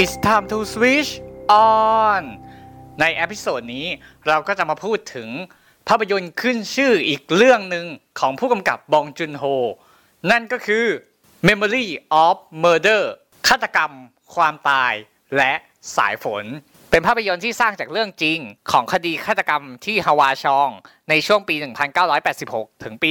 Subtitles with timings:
[0.00, 1.10] It's time to switch
[1.48, 2.22] on
[3.00, 3.86] ใน episode นี้
[4.26, 5.28] เราก็จะมาพูดถึง
[5.88, 7.86] ภาพยนตร์ขึ้นชื่ออีกเรื่องหนึ่ง
[8.20, 9.44] ของผู้กำกับบองจุนโฮ
[10.30, 10.84] นั่นก็คือ
[11.48, 11.86] Memory
[12.24, 13.02] of Murder
[13.48, 13.92] ฆาตกรรม
[14.34, 14.92] ความตาย
[15.36, 15.52] และ
[15.96, 16.44] สายฝน
[16.90, 18.38] เป็นภาพยนตร์ที่สร้างจากเรื่องจริง
[18.70, 20.68] ของคดีฆาตกรรมที่ฮวาซอง
[21.10, 21.54] ในช่วงปี
[22.18, 23.10] 1986 ถึงปี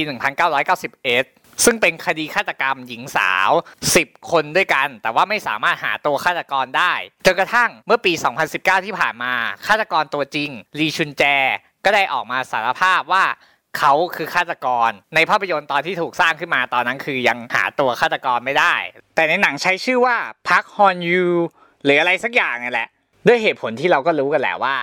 [0.86, 3.50] 1991 ซึ่งเป็นคดีฆาตกรรมหญิงสาว
[3.90, 6.92] 10 คนด้วยกัน แต่ว่าไม่สามารถหาตัวฆาตกรได้
[7.26, 8.12] จนกระทั่งเมื่อปี
[8.48, 9.32] 2019 ที่ผ่านมา
[9.66, 11.22] ฆาตกรตัวจริงลีชุนแจ
[11.84, 13.24] ก็ได้ออกมาสารภาพว่า
[13.78, 18.74] เขาคือฆาตกร ในภาพยนตร์ตอนที่ถูกสร้างขึ้นมาตอนนั้นคือยังหาตัวฆาตกรไม่ได้
[19.14, 20.16] แต่ในหนังใช้ชื่อว่า
[20.48, 21.26] พักฮอนยู
[21.84, 22.88] หรืออะไรสักอย่างนี่แหละ
[23.26, 24.74] ด้วยเหตุผลที่เราก็รู้กันแหละว่า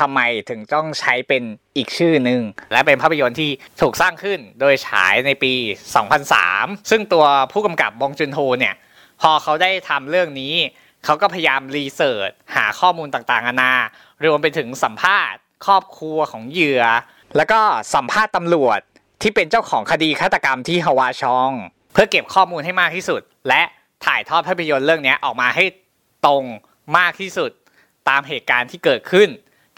[0.00, 0.20] ทำไม
[0.50, 1.42] ถึงต้องใช้เป็น
[1.76, 2.40] อีกชื่อหนึ่ง
[2.72, 5.52] และเป็นภาพยนตร์ที่ถูกสร้างขึ้นโดยฉายในปี
[6.22, 8.74] 2003 ซึ่งตัวผู้กำกับบงจุนโฮเนี่ย
[9.20, 10.54] พอเขาได้ทำเรื่องนี้
[11.04, 13.72] เขาก็พยายามรีเสิร์ชหาข้อมูลต่างๆนานา
[14.26, 16.82] รวมไปถึงสัมภาษณ์ ครอบครัวของเหยื่อ
[17.36, 17.60] แล้วก็
[17.94, 18.80] สัมภาษณ์ตำรวจ
[19.22, 21.52] ที่เป็นเจ้าของคดีฆาตกรรมที่ฮาวาชอง
[21.92, 23.62] เพื่อเก็บข้อมูลให้มากที่สุด และ
[24.04, 25.64] ถ่ายทอดภาพยนตร์เรื่องนี้ออกมาให้
[26.26, 26.44] ตรง
[26.98, 27.50] มากที่สุด
[28.08, 29.28] ตามเหตุการณ์ที่เกิดขึ้น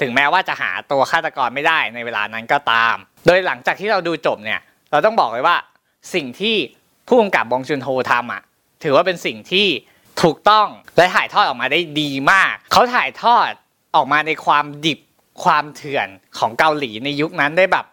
[0.00, 5.56] ถึงแม้ว่าจะหาตัวฆาตกรไม่ได้ในเวลานั้นก็ตาม โดยหลังจากที่เราดูจบเนี่ย เราต้องบอกเลยว่า
[6.14, 6.56] สิ่งที่
[7.08, 8.42] ผู้กำกับบองจุนโฮทำอะ
[8.82, 9.66] ถือว่าเป็นสิ่งที่
[10.22, 13.50] ถูกต้องและถ่ายทอดออกมาได้ดีมาก เขาถ่ายทอด
[13.96, 15.00] ออกมาในความดิบ
[15.44, 17.86] ความเถื่อนของเกาหลีในยุคนั้นได้แบบ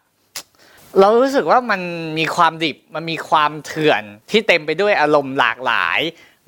[0.99, 1.81] เรารู้สึกว่ามัน
[2.19, 5.99] มีความดิบมันมีความเถื่อนที่เต็มไปด้วยอารมณ์หลากหลาย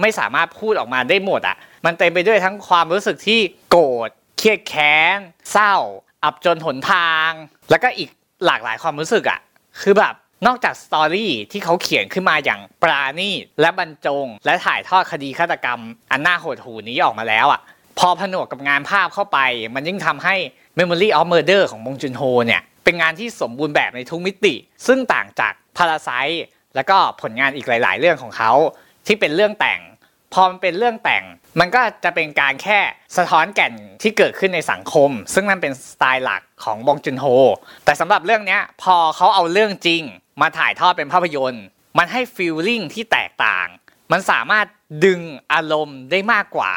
[0.01, 5.17] ไม่สามารถพูดออกมาได้หมดอะ มันเต็มไปด้วยทั้งความรู้สึกที่โกรธ เครียดแค้น
[5.51, 5.75] เศร้า
[6.23, 7.29] อับจนหนทาง
[7.69, 8.09] แล้วก็อีก
[8.45, 9.39] หลากหลายความรู้สึกอะ
[9.81, 10.13] คือแบบ
[10.47, 15.79] นอกจากสตอรี่ที่เขาเขียนขึ้นมาอย่างปราณีตและบรรจง และถ่ายทอดคดีฆาตกรรม
[16.11, 17.61] อันน่าโหดหูนี้ออกมาแล้วอะ
[17.99, 19.39] พอผนวกกับงานภาพเข้าไป
[19.75, 20.35] มันยิ่งทำให้
[20.77, 24.53] Memory of Murder ของบงจุนโฮเนี่ย เป็นงานที่สมบูรณ์แบบในทุกมิติ
[24.87, 26.37] ซึ่งต่างจาก Parasite
[26.75, 28.51] แล้วก็ผลงานอีกหลาย ๆ เรื่องของเขา
[29.07, 29.81] ที่เป็นเรื่องแต่ง
[30.33, 31.23] พอมันเป็นเรื่องแต่ง
[31.59, 32.79] มันก็จะเป็นการแค่
[33.17, 37.25] สะท้อนแก่นที่เกิดขึ้นในสังคม ซึ่งนั่นเป็นสไตล์หลักของบงจุนโฮ
[37.85, 40.01] แต่สำหรับเรื่องนี้พอเขาเอาเรื่องจริง
[40.41, 41.65] มาถ่ายทอดเป็นภาพยนตร์
[41.97, 43.67] มันให้ฟีลลิ่งที่แตกต่าง
[44.11, 44.65] มันสามารถ
[45.05, 45.21] ดึง
[45.53, 46.73] อารมณ์ได้มากกว่า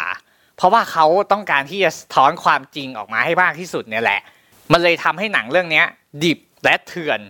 [0.57, 4.21] เพราะว่าเขาต้องการที่จะสะท้อนความจริงออกมาให้มากที่สุดเนี่ยแหละ
[4.73, 5.83] มันเลยทำให้หนังเรื่องนี้
[6.25, 7.21] ดิบและเถื่อน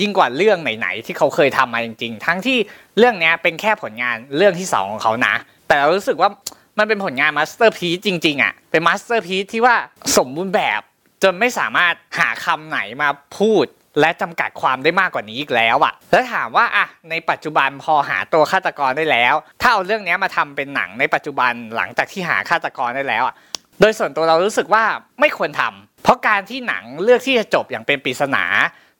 [0.00, 2.58] ยิ่งกว่าเรื่องไหนๆที่เขาเคยทำมาจริง ๆ ทั้งที่
[2.98, 5.34] เรื่องนี้เป็นแค่ผลงานเรื่องที่สองของเขานะ
[5.74, 6.30] แต่เรารู้สึกว่า
[6.78, 9.76] มันเป็นผลงาน masterpiece จริง ๆ อะ เป็น masterpiece ที่ว่า
[10.16, 10.80] สมบูรณ์แบบ
[11.22, 13.08] จนไม่สามารถหาคำไหนมา
[13.38, 13.66] พูด
[14.00, 23.34] และจำกัดความได้มากกว่านี้อีกแล้วอะ แล้วถามว่าอะในปัจจุบันพอหาตัวฆาตกรได้แล้ว ถ้าเอาเรื่องนี้มาทำเป็นหนังในปัจจุบันหลังจากที่หาฆาตกรได้แล้วอะ
[23.80, 24.84] โดยส่วนตัวเรารู้สึกว่า
[25.20, 28.44] ไม่ควรทำเพราะการที่หนังเลือกที่จะจบอย่างเป็นปริศนา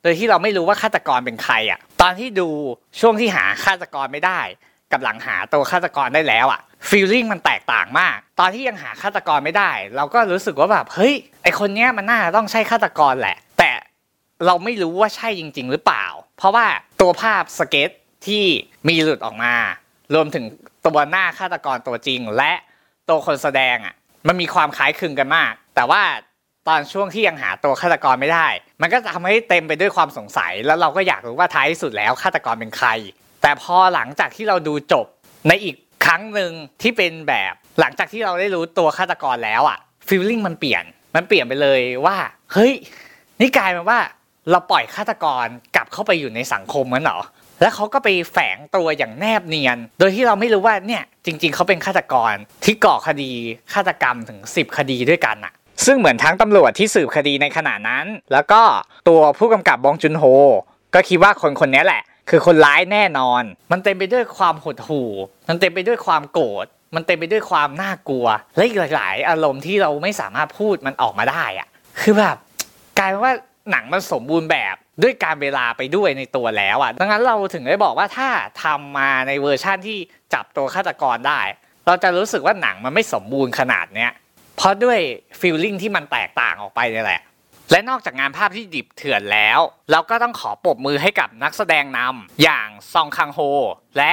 [0.03, 2.49] โดยที่เราไม่รู้ว่าฆาตกรเป็นใครอะ ตอนที่ดู
[3.01, 4.41] ช่วงที่หาฆาตกรไม่ได้
[4.95, 13.71] กับหลังหาตัวฆาตกรได้แล้วอะฟีลลิ่งมันแตกต่างมาก ตอนที่ยังหาฆาตกรไม่ได้ เราก็รู้สึกว่าแบบเฮ้ยไอคนเนี้ยมันน่าจะต้องใช่ฆาตกรแหละ แต่
[14.47, 16.05] เราไม่รู้ว่าใช่จริง ๆ หรือเปล่า
[16.39, 16.67] เพราะว่า
[17.01, 17.91] ตัวภาพสเก็ต
[18.27, 18.45] ที่
[18.89, 19.55] มีหลุดออกมา
[20.15, 20.45] รวมถึง
[20.87, 22.53] ตัวหน้าฆาตกรตัวจริง และ
[23.09, 23.95] ตัวคนแสดงอะ
[24.27, 26.03] มันมีความคล้ายคลึงกันมาก แต่ว่า
[26.69, 28.49] ตอนช่วงที่ยังหาตัวฆาตกรไม่ได้
[28.83, 32.89] มันก็ทำให้เต็มไปด้วยความสงสัย แล้วเราก็อยากรู้ว่าท้ายที่สุดแล้วฆาตกรเป็นใคร
[33.45, 35.07] แต่พอหลังจากที่เราดูจบ
[35.49, 39.79] ในอีกครั้งหนึ่งที่เป็นแบบหลังจากที่เราได้รู้ตัวฆาตกรแล้วอะ
[40.09, 40.85] ฟีลลิ่งมันเปลี่ยน
[41.15, 42.17] มันเปลี่ยนไปเลยว่า
[42.53, 42.73] เฮ้ย
[43.41, 43.99] นี่กลายเป็นว่า
[44.51, 45.47] เราปล่อยฆาตกร
[45.77, 47.21] กลับเข้าไปอยู่ในสังคมมันเหรอ
[47.61, 52.35] แล้วเขาก็ไปแฝงตัวอย่างแนบเนียน โดยที่เราไม่รู้ว่าเนี่ยจริง ๆเขาเป็นฆาตกร
[52.65, 53.33] ที่ก่อคดี
[53.75, 55.53] ฆาตกรรมถึง 10 คดีด้วยกันอะ
[55.87, 58.63] ซึ่งเหมือนทั้งตำรวจที่สืบคดีในขณะนั้น แล้วก็
[59.09, 60.25] ตัวผู้กำกับบองจุนโฮ
[60.95, 63.43] ก็คิดว่าคนคนนี้แหละ คือคนร้ายแน่นอน
[63.73, 65.11] มันเต็มไปด้วยความหดหู่
[65.49, 68.27] มันเต็มไปด้วยความโกรธ มันเต็มไปด้วยความน่ากลัว
[68.57, 71.69] และอีกหลาย ๆ อารมณ์ที่เราไม่สามารถพูดมันออกมาได้อะ
[72.01, 72.37] คือแบบ
[72.99, 73.35] กลายเป็นว่า
[73.71, 78.29] หนังมันสมบูรณ์แบบด้วยการเวลาไปด้วยในตัวแล้วอะ ดังนั้นเราถึงได้บอกว่าถ้า
[78.63, 79.99] ทำมาในเวอร์ชั่นที่
[80.35, 81.41] จับตัวฆาตกรได้
[81.87, 84.13] เราจะรู้สึกว่าหนังมันไม่สมบูรณ์ขนาดเนี้ย
[84.57, 84.99] เพราะด้วย
[85.41, 87.23] ฟีลลิ่งที่มันแตกต่างออกไปนี่แหละ
[87.71, 89.59] และนอกจากงานภาพที่ดิบเถื่อนแล้ว
[89.91, 93.39] เราก็ต้องขอปรบมือให้กับนักแสดงนำอย่างซองคังโฮ
[93.99, 94.13] และ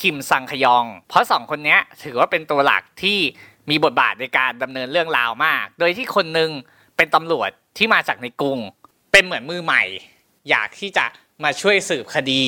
[0.00, 3.18] คิมซังขยอง เพราะสองคนนี้ถือว่าเป็นตัวหลักที่
[3.70, 6.50] มีบทบาทในการดำเนินเรื่องราวมาก โดยที่คนหนึ่ง
[6.96, 8.58] เป็นตำรวจที่มาจากในกรุง
[9.12, 9.82] เป็นเหมือนมือใหม่
[10.50, 11.06] อยากที่จะ
[11.44, 12.42] มาช่วยสืบคดี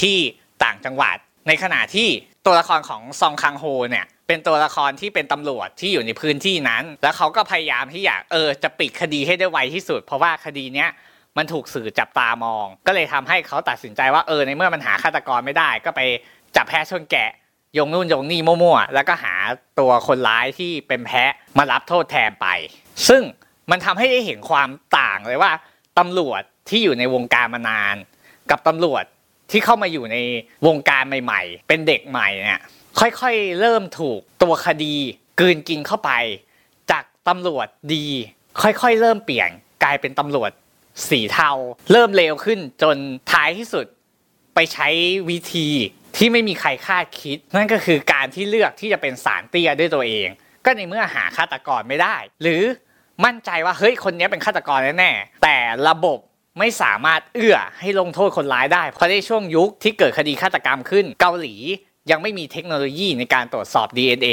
[0.00, 0.16] ที่
[0.64, 1.16] ต่างจังหวัด
[1.46, 2.08] ในขณะที่
[2.44, 10.90] ตัวละครของซองคังโฮเนี่ย เป็นตัวละครที่เป็นตำรวจที่อยู่ในพื้นที่นั้น แล้วเขาก็พยายามที่อยากเออจะปิดคดีให้ได้ไวที่สุด เพราะว่าคดีเนี้ย
[11.36, 16.00] มันถูกสื่อจับตามอง ก็เลยทำให้เขาตัดสินใจว่าเออในเมื่อมันหาฆาตกรไม่ได้ ก็ไป
[16.56, 17.30] จับแพะชนแกะ
[17.78, 19.34] ยงนู่นยงนี่มั่วๆแล้วก็หา
[19.80, 22.46] ตัวคนร้ายที่เป็นแพะมารับโทษแทนไป
[23.08, 23.22] ซึ่ง
[23.70, 24.68] มันทำให้ได้เห็นความ
[24.98, 25.52] ต่างเลยว่า
[25.98, 27.96] ตำรวจที่อยู่ในวงการมานาน
[28.50, 29.04] กับตำรวจ
[29.52, 30.16] ที่เข้ามาอยู่ใน
[30.66, 32.62] วงการใหม่ ๆ เป็นเด็กใหม่เนี่ย
[33.00, 34.94] ค่อยๆ เริ่มถูกตัวคดี
[35.40, 36.10] กืนกินเข้าไป
[36.90, 38.06] จากตำรวจดี
[38.62, 39.50] ค่อยๆ เริ่มเปลี่ยน
[39.84, 40.50] กลายเป็นตำรวจ
[41.08, 41.50] สีเทา
[41.92, 42.96] เริ่มเลวขึ้นจน
[43.32, 43.86] ท้ายที่สุด
[44.54, 44.88] ไปใช้
[45.30, 45.68] วิธี
[46.16, 50.28] ที่ไม่มีใครคาดคิด นั่นก็คือการที่เลือกที่จะเป็นสารเตี้ยด้วยตัวเอง
[50.64, 52.62] ก็ในเมื่อหาฆาตกรไม่ได้ หรือ
[53.24, 55.56] มั่นใจว่าเฮ้ยคนนี้เป็นฆาตกรแน่ๆแต่
[55.88, 56.18] ระบบ
[56.58, 61.54] ไม่สามารถเอื้อให้ลงโทษคนร้ายได้ เพราะในช่วงยุคที่เกิดคดีฆาตกรรมขึ้น เกาหลี
[62.10, 64.28] ยังไม่มีเทคโนโลยีในการตรวจสอบ DNA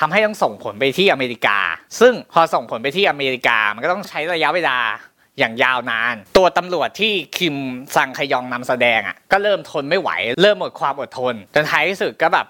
[0.00, 1.58] ทำให้ต้องส่งผลไปที่อเมริกา
[2.00, 4.78] ซึ่งพอส่งผลไปที่อเมริกา มันก็ต้องใช้ระยะเวลา
[5.38, 7.56] อย่างยาวนาน ตัวตำรวจที่คิม
[7.94, 10.10] ซังคยองนำแสดงอะ ก็เริ่มทนไม่ไหว
[10.42, 12.46] เริ่มหมดความอดทน จนท้ายที่สุดก็แบบ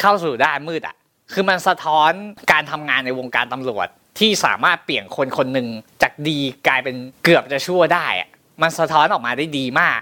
[0.00, 0.96] เข้าสู่ด้านมืดอะ
[1.32, 2.12] คือมันสะท้อน
[2.52, 3.88] การทำงานในวงการตำรวจ
[4.18, 5.68] ที่สามารถเปลี่ยนคนคนหนึ่ง
[6.02, 8.28] จากดีกลายเป็นเกือบจะชั่วได้อะ
[8.62, 10.00] มันสะท้อนออกมาได้ดีมาก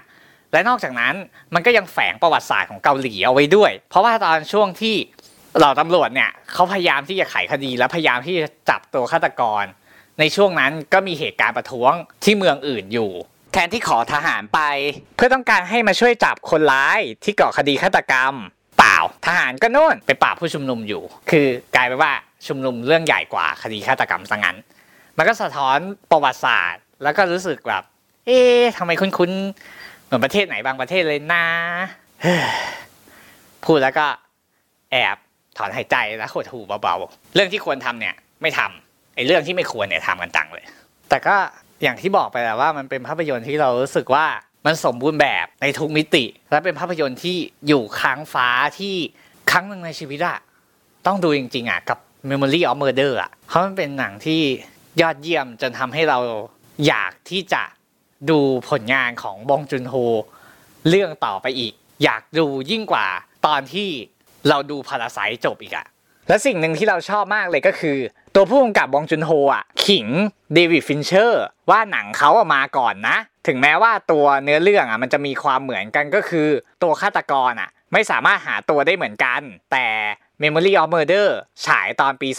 [0.51, 1.13] และนอกจากนั้น
[1.53, 4.95] มันก็ยังแฝงประวัติศาสตร์ของเกาหลีเอาไว้ด้วย เพราะว่าตอนช่วงที่
[5.57, 9.63] เหล่าตำรวจเนี่ยเขาพยายามที่จะไขคดีและพยายามที่จะจับตัวฆาตกร
[10.19, 13.11] ในช่วงนั้นก็มีเหตุการณ์ประท้วงที่เมืองอื่นอยู่
[13.53, 14.59] แทนที่ขอทหารไป
[15.15, 18.33] เพื่อต้องการให้มาช่วยจับคนร้ายที่ก่อคดีฆาตกรรม
[18.77, 22.11] เปล่าทหารก็โน่นไปปราบผู้ชุมนุมอยู่ คือกลายเป็นว่า
[22.47, 24.57] ชุมนุมเรื่องใหญ่กว่าคดีฆาตกรรมซะงั้น
[25.17, 25.77] มันก็สะท้อน
[26.11, 27.83] ประวัติศาสตร์ แล้วก็รู้สึกแบบ
[28.29, 31.45] เอ๊ะทำไมคุ้นๆ เหมือนประเทศไหนบางประเทศเลยนะ
[33.65, 34.07] พูดแล้วก็
[34.91, 35.17] แอบ
[35.57, 40.65] ถอนหายใจแล้วหดหูเบาๆ เรื่องที่ควรทำเนี่ยไม่ทำไอ้เรื่องที่ไม่ควรเนี่ยทำกันจังเลย
[41.09, 41.35] แต่ก็
[41.83, 44.25] อย่างที่บอกไปแล้วว่ามันเป็นภาพยนตร์ที่เรารู้สึกว่า
[44.65, 47.37] มันสมบูรณ์แบบในทุกมิติ และเป็นภาพยนตร์ที่
[47.67, 48.47] อยู่ค้างฟ้า
[48.79, 48.95] ที่
[49.51, 50.39] ครั้งหนึ่งในชีวิตอะ
[51.05, 51.99] ต้องดูจริงๆอะกับ
[52.29, 54.39] Memory of Murder อะเพราะมันเป็นหนังที่
[55.01, 56.19] ยอดเยี่ยมจนทำให้เรา
[56.87, 57.63] อยากที่จะ
[58.29, 58.39] ดู
[58.69, 59.93] ผลงานของบองจุนโฮ
[60.89, 61.73] เรื่องต่อไปอีก
[62.03, 63.07] อยากดูยิ่งกว่า
[63.45, 63.89] ตอนที่
[64.49, 65.87] เราดูพาราไซจบอีกอะ
[66.27, 67.97] และสิ่งหนึ่งที่เราชอบมากเลยก็คือ
[68.35, 70.07] ตัวผู้กำกับบองจุนโฮอะขิง
[70.53, 73.17] เดวิดฟินเชอร์ว่าหนังเขาอะมาก่อนนะ
[73.47, 76.47] ถึงแม้ว่าตัวเนื้อเรื่องอะมันจะมีความเหมือนกันก็คือ
[76.83, 79.41] ตัวฆาตกรอะไม่สามารถหาตัวได้เหมือนกัน
[79.71, 79.87] แต่
[80.41, 81.27] Memory of Murder
[81.65, 82.29] ฉายตอนปี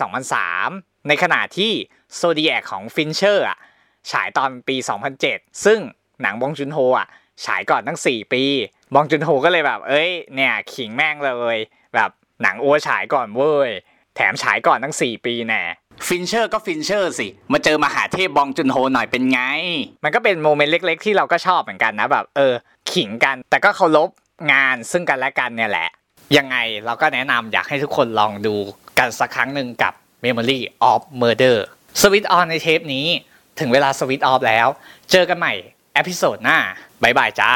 [0.49, 1.73] 2003 ในขณะที่
[2.21, 3.59] Zodiac ของฟินเชอร์อะ
[4.11, 4.77] ฉายตอนปี
[5.21, 5.79] 2007 ซึ่ง
[6.23, 7.09] หนังบองจุนโฮอะ
[7.45, 8.45] ฉายก่อนตั้ง 4 ปี
[8.95, 11.57] บองจุนโฮก็เลยแบบ เอ้ย เนี่ยขิงแม่งเลย
[11.95, 12.11] แบบ
[12.43, 13.71] หนังโอฉายก่อนเว้ย
[14.17, 15.63] แถมฉายก่อนตั้ง 4 ปีแน่
[16.09, 19.41] ฟินเชอร์ก็ฟินเชอร์สิ มาเจอมหาเทพบองจุนโฮหน่อยเป็นไง
[20.05, 22.55] มันก็เป็น moment เล็ก ๆ ที่เราก็ชอบเหมือนกันนะแบบ เออ
[22.93, 24.09] ขิงกัน แต่ก็เคารพ
[24.53, 25.89] งานซึ่งกันและกันเนี่ยแหละ
[26.37, 28.55] ยังไงเราก็แนะนำอยากให้ทุกคนลองดู
[28.99, 29.93] กันสักครั้งหนึ่งกับ
[30.25, 30.59] Memory
[30.91, 31.57] of Murder
[32.01, 33.07] switch on ในเทปนี้
[33.61, 34.69] ถึงเวลา switch off แล้ว
[35.11, 35.53] เจอกันใหม่
[35.95, 36.59] เอพิโซดหน้า
[37.03, 37.53] บ๊ายบายจ้า